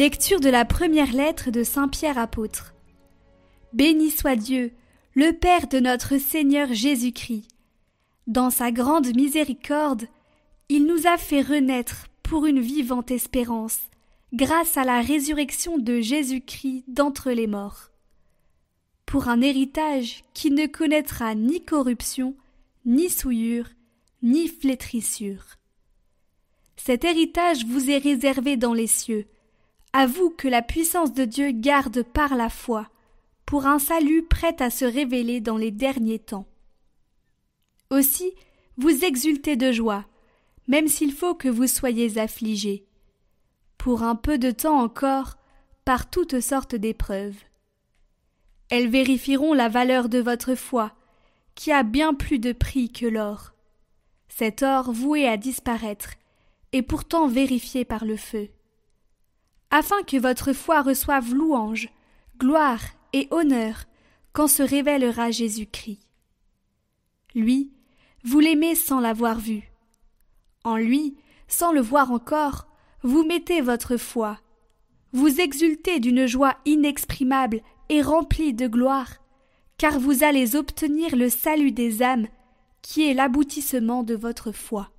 Lecture 0.00 0.40
de 0.40 0.48
la 0.48 0.64
première 0.64 1.12
lettre 1.12 1.50
de 1.50 1.62
Saint 1.62 1.86
Pierre 1.86 2.16
apôtre. 2.16 2.72
Béni 3.74 4.10
soit 4.10 4.34
Dieu, 4.34 4.72
le 5.12 5.32
Père 5.32 5.66
de 5.66 5.78
notre 5.78 6.16
Seigneur 6.16 6.72
Jésus-Christ. 6.72 7.46
Dans 8.26 8.48
sa 8.48 8.72
grande 8.72 9.14
miséricorde, 9.14 10.06
il 10.70 10.86
nous 10.86 11.06
a 11.06 11.18
fait 11.18 11.42
renaître 11.42 12.06
pour 12.22 12.46
une 12.46 12.60
vivante 12.60 13.10
espérance, 13.10 13.78
grâce 14.32 14.78
à 14.78 14.84
la 14.84 15.02
résurrection 15.02 15.76
de 15.76 16.00
Jésus-Christ 16.00 16.84
d'entre 16.88 17.30
les 17.30 17.46
morts. 17.46 17.90
Pour 19.04 19.28
un 19.28 19.42
héritage 19.42 20.24
qui 20.32 20.50
ne 20.50 20.64
connaîtra 20.64 21.34
ni 21.34 21.62
corruption, 21.62 22.34
ni 22.86 23.10
souillure, 23.10 23.68
ni 24.22 24.48
flétrissure. 24.48 25.44
Cet 26.76 27.04
héritage 27.04 27.66
vous 27.66 27.90
est 27.90 27.98
réservé 27.98 28.56
dans 28.56 28.72
les 28.72 28.86
cieux, 28.86 29.26
à 29.92 30.06
vous 30.06 30.30
que 30.30 30.48
la 30.48 30.62
puissance 30.62 31.12
de 31.12 31.24
Dieu 31.24 31.50
garde 31.50 32.02
par 32.02 32.36
la 32.36 32.48
foi, 32.48 32.88
pour 33.44 33.66
un 33.66 33.78
salut 33.78 34.22
prêt 34.22 34.56
à 34.60 34.70
se 34.70 34.84
révéler 34.84 35.40
dans 35.40 35.56
les 35.56 35.72
derniers 35.72 36.20
temps. 36.20 36.46
Aussi, 37.90 38.32
vous 38.76 39.04
exultez 39.04 39.56
de 39.56 39.72
joie, 39.72 40.06
même 40.68 40.86
s'il 40.86 41.12
faut 41.12 41.34
que 41.34 41.48
vous 41.48 41.66
soyez 41.66 42.18
affligés, 42.18 42.86
pour 43.78 44.04
un 44.04 44.14
peu 44.14 44.38
de 44.38 44.52
temps 44.52 44.80
encore, 44.80 45.36
par 45.84 46.08
toutes 46.08 46.40
sortes 46.40 46.76
d'épreuves. 46.76 47.38
Elles 48.68 48.88
vérifieront 48.88 49.54
la 49.54 49.68
valeur 49.68 50.08
de 50.08 50.20
votre 50.20 50.54
foi, 50.54 50.92
qui 51.56 51.72
a 51.72 51.82
bien 51.82 52.14
plus 52.14 52.38
de 52.38 52.52
prix 52.52 52.92
que 52.92 53.06
l'or. 53.06 53.54
Cet 54.28 54.62
or 54.62 54.92
voué 54.92 55.26
à 55.26 55.36
disparaître, 55.36 56.14
et 56.72 56.82
pourtant 56.82 57.26
vérifié 57.26 57.84
par 57.84 58.04
le 58.04 58.16
feu 58.16 58.48
afin 59.70 60.02
que 60.02 60.16
votre 60.16 60.52
foi 60.52 60.82
reçoive 60.82 61.34
louange, 61.34 61.88
gloire 62.38 62.82
et 63.12 63.28
honneur 63.30 63.84
quand 64.32 64.48
se 64.48 64.62
révélera 64.62 65.30
Jésus-Christ. 65.30 66.00
Lui, 67.34 67.72
vous 68.24 68.40
l'aimez 68.40 68.74
sans 68.74 69.00
l'avoir 69.00 69.38
vu. 69.38 69.70
En 70.64 70.76
lui, 70.76 71.16
sans 71.48 71.72
le 71.72 71.80
voir 71.80 72.12
encore, 72.12 72.66
vous 73.02 73.24
mettez 73.24 73.60
votre 73.60 73.96
foi. 73.96 74.38
Vous 75.12 75.40
exultez 75.40 76.00
d'une 76.00 76.26
joie 76.26 76.56
inexprimable 76.64 77.62
et 77.88 78.02
remplie 78.02 78.54
de 78.54 78.66
gloire, 78.66 79.14
car 79.78 79.98
vous 79.98 80.22
allez 80.22 80.54
obtenir 80.54 81.16
le 81.16 81.28
salut 81.28 81.72
des 81.72 82.02
âmes, 82.02 82.28
qui 82.82 83.08
est 83.08 83.14
l'aboutissement 83.14 84.02
de 84.02 84.14
votre 84.14 84.52
foi. 84.52 84.90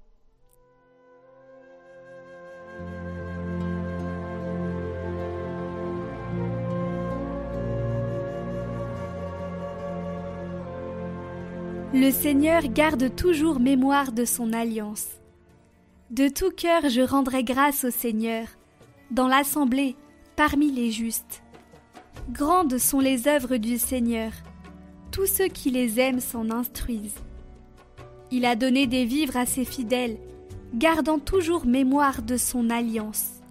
Le 11.93 12.09
Seigneur 12.09 12.61
garde 12.69 13.13
toujours 13.17 13.59
mémoire 13.59 14.13
de 14.13 14.23
son 14.23 14.53
alliance. 14.53 15.07
De 16.09 16.29
tout 16.29 16.51
cœur 16.51 16.87
je 16.87 17.01
rendrai 17.01 17.43
grâce 17.43 17.83
au 17.83 17.91
Seigneur, 17.91 18.47
dans 19.11 19.27
l'assemblée, 19.27 19.97
parmi 20.37 20.71
les 20.71 20.89
justes. 20.89 21.43
Grandes 22.29 22.77
sont 22.77 23.01
les 23.01 23.27
œuvres 23.27 23.57
du 23.57 23.77
Seigneur, 23.77 24.31
tous 25.11 25.25
ceux 25.25 25.49
qui 25.49 25.69
les 25.69 25.99
aiment 25.99 26.21
s'en 26.21 26.49
instruisent. 26.49 27.19
Il 28.31 28.45
a 28.45 28.55
donné 28.55 28.87
des 28.87 29.03
vivres 29.03 29.35
à 29.35 29.45
ses 29.45 29.65
fidèles, 29.65 30.17
gardant 30.73 31.19
toujours 31.19 31.65
mémoire 31.65 32.21
de 32.21 32.37
son 32.37 32.69
alliance. 32.69 33.41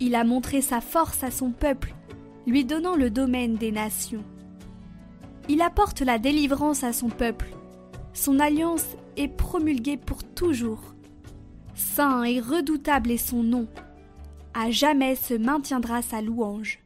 Il 0.00 0.14
a 0.14 0.24
montré 0.24 0.62
sa 0.62 0.80
force 0.80 1.22
à 1.22 1.30
son 1.30 1.50
peuple, 1.50 1.94
lui 2.46 2.64
donnant 2.64 2.96
le 2.96 3.10
domaine 3.10 3.56
des 3.56 3.72
nations. 3.72 4.24
Il 5.50 5.60
apporte 5.60 6.00
la 6.00 6.18
délivrance 6.18 6.82
à 6.82 6.94
son 6.94 7.08
peuple, 7.08 7.48
son 8.18 8.40
alliance 8.40 8.96
est 9.16 9.28
promulguée 9.28 9.96
pour 9.96 10.24
toujours. 10.24 10.94
Saint 11.76 12.24
et 12.24 12.40
redoutable 12.40 13.12
est 13.12 13.16
son 13.16 13.44
nom. 13.44 13.68
À 14.54 14.72
jamais 14.72 15.14
se 15.14 15.34
maintiendra 15.34 16.02
sa 16.02 16.20
louange. 16.20 16.80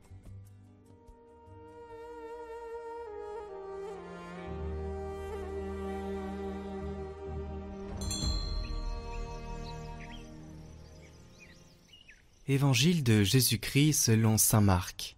Évangile 12.47 13.03
de 13.03 13.22
Jésus-Christ 13.22 13.94
selon 13.94 14.37
Saint 14.37 14.60
Marc. 14.60 15.16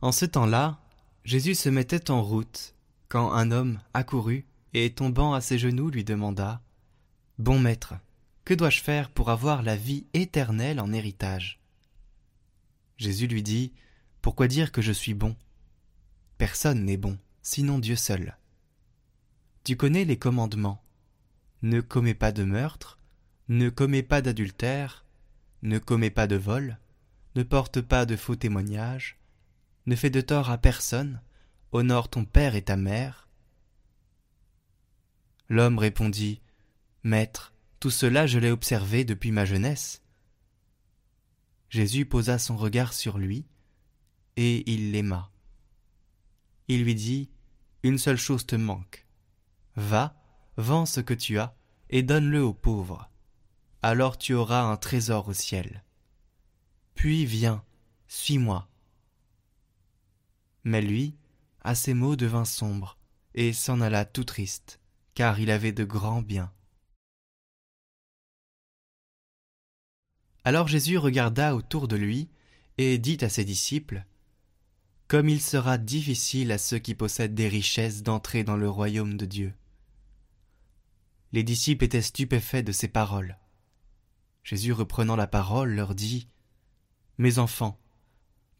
En 0.00 0.12
ce 0.12 0.24
temps-là, 0.24 0.80
Jésus 1.24 1.54
se 1.54 1.68
mettait 1.68 2.10
en 2.10 2.22
route 2.22 2.74
quand 3.10 3.32
un 3.32 3.50
homme 3.50 3.80
accourut 3.92 4.46
et 4.72 4.94
tombant 4.94 5.34
à 5.34 5.40
ses 5.40 5.58
genoux 5.58 5.90
lui 5.90 6.04
demanda 6.04 6.62
Bon 7.38 7.58
maître, 7.58 7.94
que 8.44 8.54
dois-je 8.54 8.80
faire 8.80 9.10
pour 9.10 9.30
avoir 9.30 9.62
la 9.62 9.74
vie 9.74 10.06
éternelle 10.14 10.80
en 10.80 10.92
héritage? 10.92 11.58
Jésus 12.98 13.26
lui 13.26 13.42
dit 13.42 13.72
Pourquoi 14.22 14.46
dire 14.46 14.70
que 14.70 14.80
je 14.80 14.92
suis 14.92 15.14
bon? 15.14 15.34
Personne 16.38 16.84
n'est 16.84 16.96
bon, 16.96 17.18
sinon 17.42 17.80
Dieu 17.80 17.96
seul. 17.96 18.36
Tu 19.64 19.76
connais 19.76 20.04
les 20.04 20.16
commandements. 20.16 20.80
Ne 21.62 21.80
commets 21.80 22.14
pas 22.14 22.30
de 22.30 22.44
meurtre, 22.44 22.96
ne 23.48 23.70
commets 23.70 24.04
pas 24.04 24.22
d'adultère, 24.22 25.04
ne 25.62 25.80
commets 25.80 26.10
pas 26.10 26.28
de 26.28 26.36
vol, 26.36 26.78
ne 27.34 27.42
porte 27.42 27.80
pas 27.80 28.06
de 28.06 28.14
faux 28.14 28.36
témoignages, 28.36 29.18
ne 29.86 29.96
fais 29.96 30.10
de 30.10 30.20
tort 30.20 30.48
à 30.48 30.58
personne, 30.58 31.20
honore 31.72 32.08
ton 32.08 32.24
père 32.24 32.54
et 32.54 32.62
ta 32.62 32.76
mère. 32.76 33.28
L'homme 35.48 35.78
répondit, 35.78 36.40
Maître, 37.02 37.52
tout 37.78 37.90
cela 37.90 38.26
je 38.26 38.38
l'ai 38.38 38.50
observé 38.50 39.04
depuis 39.04 39.32
ma 39.32 39.44
jeunesse. 39.44 40.02
Jésus 41.68 42.04
posa 42.04 42.38
son 42.38 42.56
regard 42.56 42.92
sur 42.92 43.18
lui, 43.18 43.46
et 44.36 44.70
il 44.72 44.92
l'aima. 44.92 45.30
Il 46.68 46.84
lui 46.84 46.94
dit, 46.94 47.30
Une 47.82 47.98
seule 47.98 48.16
chose 48.16 48.46
te 48.46 48.56
manque. 48.56 49.06
Va, 49.76 50.14
vends 50.56 50.86
ce 50.86 51.00
que 51.00 51.14
tu 51.14 51.38
as, 51.38 51.56
et 51.88 52.02
donne-le 52.02 52.42
aux 52.42 52.54
pauvres. 52.54 53.10
Alors 53.82 54.18
tu 54.18 54.34
auras 54.34 54.62
un 54.62 54.76
trésor 54.76 55.28
au 55.28 55.32
ciel. 55.32 55.84
Puis 56.94 57.24
viens, 57.24 57.64
suis-moi. 58.08 58.68
Mais 60.64 60.82
lui, 60.82 61.16
à 61.62 61.74
ces 61.74 61.94
mots 61.94 62.16
devint 62.16 62.44
sombre, 62.44 62.98
et 63.34 63.52
s'en 63.52 63.80
alla 63.80 64.04
tout 64.04 64.24
triste, 64.24 64.80
car 65.14 65.40
il 65.40 65.50
avait 65.50 65.72
de 65.72 65.84
grands 65.84 66.22
biens. 66.22 66.52
Alors 70.44 70.68
Jésus 70.68 70.96
regarda 70.96 71.54
autour 71.54 71.86
de 71.86 71.96
lui, 71.96 72.28
et 72.78 72.98
dit 72.98 73.18
à 73.20 73.28
ses 73.28 73.44
disciples, 73.44 74.04
Comme 75.06 75.28
il 75.28 75.40
sera 75.40 75.76
difficile 75.76 76.50
à 76.50 76.58
ceux 76.58 76.78
qui 76.78 76.94
possèdent 76.94 77.34
des 77.34 77.48
richesses 77.48 78.02
d'entrer 78.02 78.42
dans 78.42 78.56
le 78.56 78.70
royaume 78.70 79.16
de 79.16 79.26
Dieu. 79.26 79.52
Les 81.32 81.42
disciples 81.42 81.84
étaient 81.84 82.02
stupéfaits 82.02 82.64
de 82.64 82.72
ces 82.72 82.88
paroles. 82.88 83.38
Jésus 84.42 84.72
reprenant 84.72 85.16
la 85.16 85.26
parole 85.26 85.72
leur 85.72 85.94
dit, 85.94 86.26
Mes 87.18 87.38
enfants, 87.38 87.78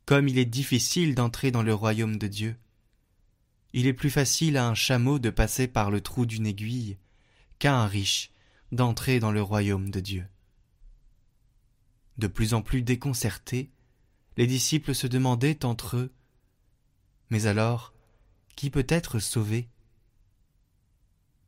comme 0.05 0.29
il 0.29 0.38
est 0.38 0.44
difficile 0.44 1.14
d'entrer 1.14 1.50
dans 1.50 1.62
le 1.62 1.75
royaume 1.75 2.17
de 2.17 2.26
Dieu, 2.26 2.56
il 3.72 3.87
est 3.87 3.93
plus 3.93 4.11
facile 4.11 4.56
à 4.56 4.67
un 4.67 4.75
chameau 4.75 5.19
de 5.19 5.31
passer 5.31 5.69
par 5.69 5.90
le 5.90 6.00
trou 6.00 6.26
d'une 6.26 6.46
aiguille 6.46 6.96
qu'à 7.58 7.76
un 7.76 7.87
riche 7.87 8.31
d'entrer 8.72 9.20
dans 9.20 9.32
le 9.32 9.43
royaume 9.43 9.90
de 9.90 10.00
Dieu. 10.00 10.26
De 12.19 12.26
plus 12.26 12.55
en 12.55 12.62
plus 12.62 12.82
déconcertés, 12.82 13.70
les 14.37 14.46
disciples 14.46 14.94
se 14.94 15.06
demandaient 15.06 15.64
entre 15.64 15.96
eux 15.96 16.12
Mais 17.31 17.46
alors, 17.46 17.94
qui 18.56 18.70
peut 18.70 18.87
être 18.88 19.19
sauvé? 19.19 19.69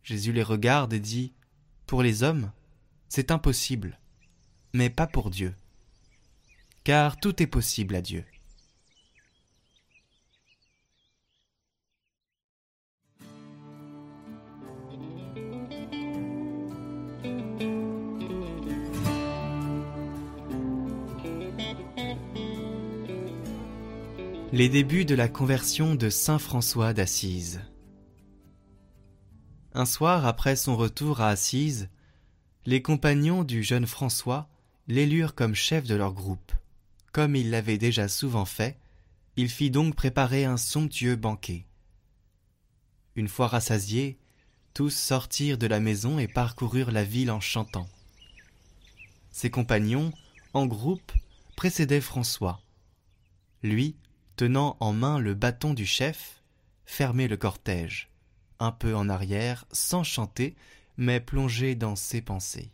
Jésus 0.02 0.32
les 0.32 0.42
regarde 0.42 0.92
et 0.92 1.00
dit 1.00 1.32
Pour 1.86 2.02
les 2.02 2.22
hommes, 2.22 2.50
c'est 3.08 3.30
impossible, 3.30 3.98
mais 4.72 4.90
pas 4.90 5.06
pour 5.06 5.30
Dieu. 5.30 5.54
Car 6.84 7.18
tout 7.20 7.42
est 7.42 7.46
possible 7.46 7.94
à 7.94 8.02
Dieu. 8.02 8.24
Les 24.54 24.68
débuts 24.68 25.06
de 25.06 25.14
la 25.14 25.30
conversion 25.30 25.94
de 25.94 26.10
saint 26.10 26.38
François 26.38 26.92
d'Assise. 26.92 27.62
Un 29.72 29.86
soir, 29.86 30.26
après 30.26 30.56
son 30.56 30.76
retour 30.76 31.22
à 31.22 31.30
Assise, 31.30 31.88
les 32.66 32.82
compagnons 32.82 33.44
du 33.44 33.62
jeune 33.62 33.86
François 33.86 34.50
l'élurent 34.88 35.34
comme 35.34 35.54
chef 35.54 35.86
de 35.86 35.94
leur 35.94 36.12
groupe. 36.12 36.52
Comme 37.12 37.34
il 37.34 37.48
l'avait 37.48 37.78
déjà 37.78 38.08
souvent 38.08 38.44
fait, 38.44 38.78
il 39.36 39.48
fit 39.48 39.70
donc 39.70 39.94
préparer 39.94 40.44
un 40.44 40.58
somptueux 40.58 41.16
banquet. 41.16 41.64
Une 43.16 43.28
fois 43.28 43.46
rassasiés, 43.46 44.18
tous 44.74 44.90
sortirent 44.90 45.56
de 45.56 45.66
la 45.66 45.80
maison 45.80 46.18
et 46.18 46.28
parcoururent 46.28 46.90
la 46.90 47.04
ville 47.04 47.30
en 47.30 47.40
chantant. 47.40 47.88
Ses 49.30 49.48
compagnons, 49.48 50.12
en 50.52 50.66
groupe, 50.66 51.12
précédaient 51.56 52.02
François. 52.02 52.60
Lui, 53.62 53.96
tenant 54.36 54.76
en 54.80 54.92
main 54.92 55.18
le 55.18 55.34
bâton 55.34 55.74
du 55.74 55.86
chef, 55.86 56.42
fermait 56.84 57.28
le 57.28 57.36
cortège, 57.36 58.10
un 58.58 58.72
peu 58.72 58.94
en 58.94 59.08
arrière, 59.08 59.64
sans 59.72 60.04
chanter, 60.04 60.56
mais 60.96 61.20
plongé 61.20 61.74
dans 61.74 61.96
ses 61.96 62.22
pensées. 62.22 62.70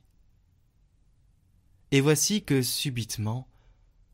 Et 1.90 2.00
voici 2.00 2.42
que 2.42 2.62
subitement, 2.62 3.48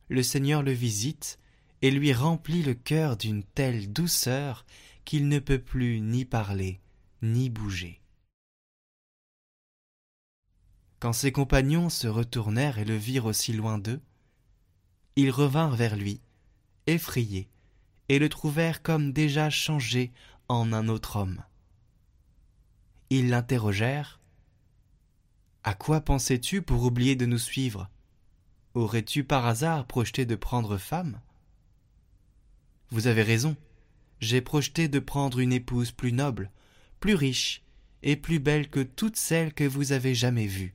le 0.09 0.23
Seigneur 0.23 0.63
le 0.63 0.73
visite 0.73 1.39
et 1.83 1.91
lui 1.91 2.13
remplit 2.13 2.63
le 2.63 2.75
cœur 2.75 3.17
d'une 3.17 3.43
telle 3.43 3.93
douceur 3.93 4.65
qu'il 5.05 5.29
ne 5.29 5.39
peut 5.39 5.59
plus 5.59 6.01
ni 6.01 6.25
parler, 6.25 6.81
ni 7.23 7.51
bouger. 7.51 8.01
Quand 11.01 11.13
ses 11.13 11.33
compagnons 11.33 11.91
se 11.91 12.07
retournèrent 12.07 12.79
et 12.79 12.85
le 12.85 12.97
virent 12.97 13.27
aussi 13.27 13.53
loin 13.53 13.79
d'eux, 13.79 14.01
ils 15.17 15.31
revinrent 15.31 15.77
vers 15.77 15.97
lui, 15.97 16.21
effrayés, 16.87 17.49
et 18.09 18.19
le 18.19 18.29
trouvèrent 18.29 18.83
comme 18.83 19.13
déjà 19.13 19.51
changé 19.51 20.13
en 20.49 20.73
un 20.73 20.89
autre 20.89 21.17
homme. 21.17 21.43
Ils 23.11 23.29
l'interrogèrent. 23.29 24.21
À 25.63 25.75
quoi 25.75 26.01
pensais-tu 26.01 26.63
pour 26.63 26.83
oublier 26.83 27.17
de 27.17 27.27
nous 27.27 27.39
suivre? 27.39 27.89
Aurais-tu 28.75 29.25
par 29.25 29.47
hasard 29.47 29.87
projeté 29.87 30.27
de 30.27 30.35
prendre 30.35 30.77
femme? 30.77 31.21
Vous 32.91 33.07
avez 33.07 33.23
raison, 33.23 33.57
j'ai 34.21 34.41
projeté 34.41 34.89
de 34.89 34.99
prendre 34.99 35.39
une 35.39 35.53
épouse 35.53 35.93
plus 35.93 36.13
noble, 36.13 36.51
plus 37.01 37.15
riche 37.15 37.63
et 38.03 38.17
plus 38.17 38.39
belle 38.39 38.69
que 38.69 38.81
toutes 38.81 39.17
celles 39.17 39.55
que 39.55 39.65
vous 39.65 39.93
avez 39.93 40.15
jamais 40.15 40.47
vues. 40.47 40.75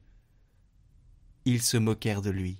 Ils 1.46 1.62
se 1.62 1.78
moquèrent 1.78 2.22
de 2.22 2.32
lui. 2.32 2.58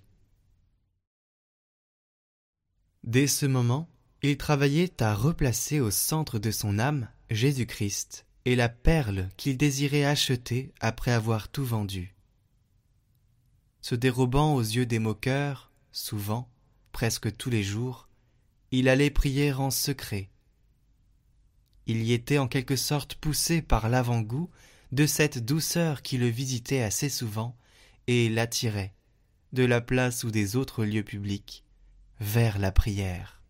Dès 3.04 3.28
ce 3.28 3.46
moment, 3.46 3.90
il 4.22 4.38
travaillait 4.38 5.02
à 5.02 5.16
replacer 5.16 5.80
au 5.80 5.92
centre 5.92 6.40
de 6.40 6.52
son 6.52 6.80
âme 6.80 7.10
Jésus-Christ 7.30 8.26
et 8.46 8.56
la 8.56 8.70
perle 8.70 9.30
qu'il 9.38 9.58
désirait 9.58 10.06
acheter 10.06 10.74
après 10.80 11.12
avoir 11.12 11.50
tout 11.50 11.66
vendu. 11.66 12.16
Se 13.82 13.96
dérobant 13.96 14.56
aux 14.56 14.62
yeux 14.62 14.86
des 14.86 15.00
moqueurs, 15.00 15.72
souvent, 15.92 16.50
presque 16.92 17.36
tous 17.38 17.50
les 17.50 17.64
jours, 17.64 18.10
il 18.72 18.90
allait 18.90 19.10
prier 19.10 19.54
en 19.54 19.72
secret. 19.72 20.30
Il 21.88 22.04
y 22.04 22.14
était 22.14 22.38
en 22.38 22.48
quelque 22.48 22.76
sorte 22.76 23.16
poussé 23.16 23.62
par 23.62 23.90
l'avant-goût 23.90 24.50
de 24.92 25.06
cette 25.06 25.44
douceur 25.44 26.02
qui 26.02 26.18
le 26.18 26.28
visitait 26.28 26.82
assez 26.82 27.10
souvent 27.10 27.56
et 28.08 28.30
l'attirait, 28.30 28.94
de 29.54 29.64
la 29.64 29.82
place 29.82 30.24
ou 30.24 30.32
des 30.32 30.56
autres 30.56 30.84
lieux 30.84 31.04
publics, 31.04 31.64
vers 32.20 32.60
la 32.60 32.72
prière. 32.72 33.42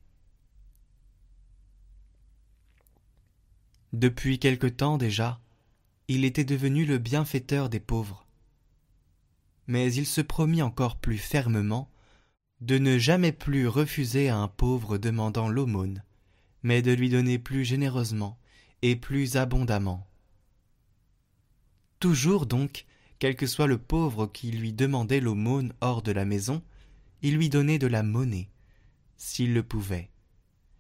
Depuis 3.93 4.39
quelque 4.39 4.67
temps 4.67 4.97
déjà, 4.97 5.39
il 6.07 6.25
était 6.25 6.43
devenu 6.43 6.85
le 6.85 6.97
bienfaiteur 6.97 7.69
des 7.69 7.79
pauvres 7.79 8.25
mais 9.69 9.93
il 9.93 10.07
se 10.07 10.21
promit 10.21 10.63
encore 10.63 10.95
plus 10.95 11.19
fermement 11.19 11.91
de 12.59 12.79
ne 12.79 12.97
jamais 12.97 13.31
plus 13.31 13.67
refuser 13.67 14.27
à 14.27 14.35
un 14.35 14.47
pauvre 14.47 14.97
demandant 14.97 15.47
l'aumône, 15.47 16.03
mais 16.63 16.81
de 16.81 16.91
lui 16.91 17.11
donner 17.11 17.37
plus 17.37 17.65
généreusement 17.65 18.39
et 18.81 18.95
plus 18.95 19.37
abondamment. 19.37 20.07
Toujours 21.99 22.47
donc, 22.47 22.87
quel 23.19 23.35
que 23.35 23.45
soit 23.45 23.67
le 23.67 23.77
pauvre 23.77 24.25
qui 24.25 24.49
lui 24.49 24.73
demandait 24.73 25.19
l'aumône 25.19 25.71
hors 25.81 26.01
de 26.01 26.13
la 26.13 26.25
maison, 26.25 26.63
il 27.21 27.35
lui 27.35 27.49
donnait 27.49 27.77
de 27.77 27.85
la 27.85 28.01
monnaie, 28.01 28.49
s'il 29.19 29.53
le 29.53 29.61
pouvait. 29.61 30.09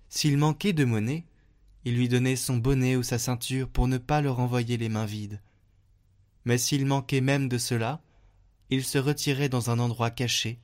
S'il 0.07 0.37
manquait 0.37 0.73
de 0.73 0.85
monnaie, 0.85 1.25
il 1.85 1.95
lui 1.95 2.09
donnait 2.09 2.35
son 2.35 2.57
bonnet 2.57 2.95
ou 2.95 3.03
sa 3.03 3.19
ceinture 3.19 3.69
pour 3.69 3.87
ne 3.87 3.99
pas 3.99 4.21
le 4.21 4.31
renvoyer 4.31 4.77
les 4.77 4.89
mains 4.89 5.05
vides. 5.05 5.39
Mais 6.45 6.57
s'il 6.57 6.85
manquait 6.85 7.21
même 7.21 7.47
de 7.47 7.57
cela, 7.57 8.01
il 8.71 8.83
se 8.83 8.97
retirait 8.97 9.49
dans 9.49 9.69
un 9.69 9.77
endroit 9.77 10.09
caché, 10.09 10.59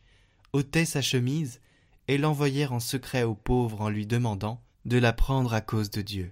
ôtait 0.53 0.85
sa 0.85 1.01
chemise 1.01 1.59
et 2.07 2.17
l'envoyait 2.17 2.67
en 2.67 2.79
secret 2.79 3.23
au 3.23 3.35
pauvre 3.35 3.81
en 3.81 3.89
lui 3.89 4.07
demandant 4.07 4.61
de 4.85 4.97
la 4.97 5.13
prendre 5.13 5.53
à 5.53 5.61
cause 5.61 5.91
de 5.91 6.01
Dieu. 6.01 6.31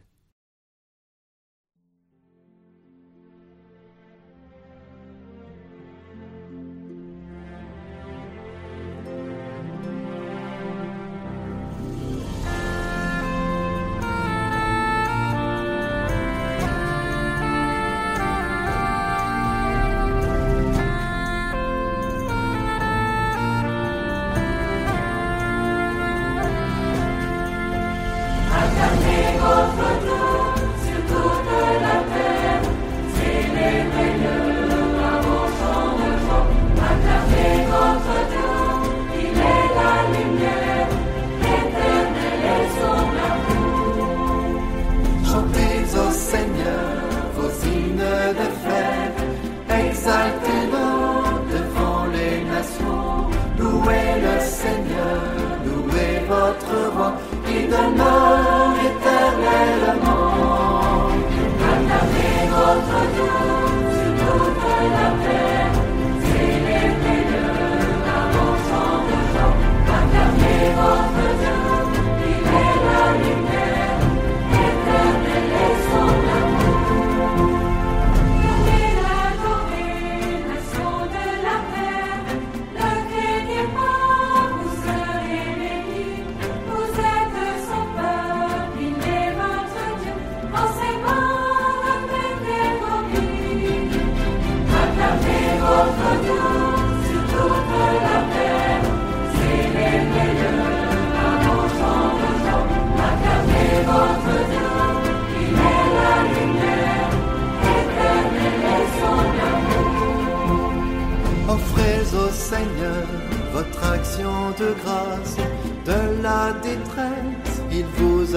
De 29.44 29.93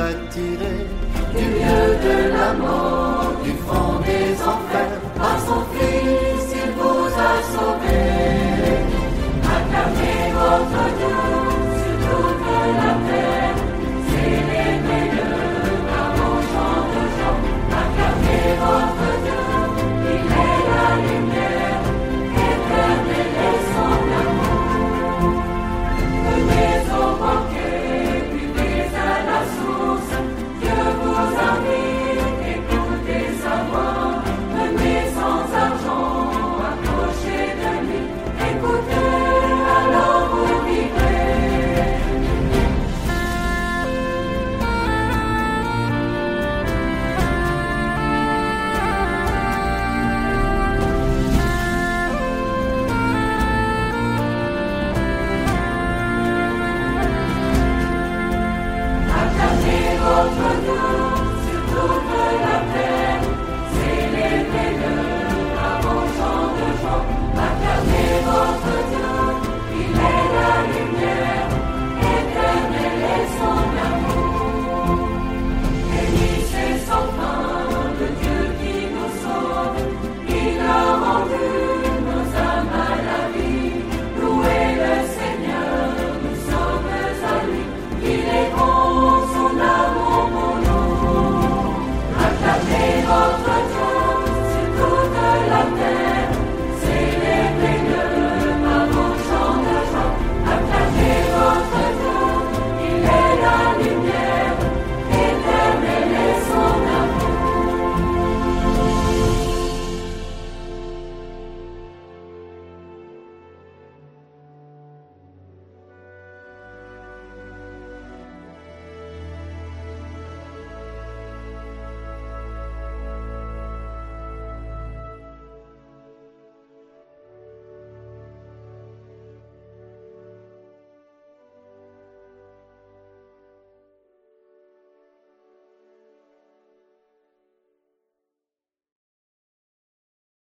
il 0.09 0.86